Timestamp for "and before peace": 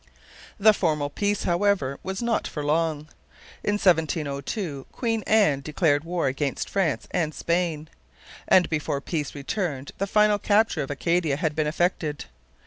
8.47-9.35